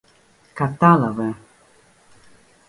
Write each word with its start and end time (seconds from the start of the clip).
Κατάλαβε 0.53 1.27